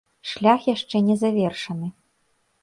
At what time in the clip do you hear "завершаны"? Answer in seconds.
1.25-1.91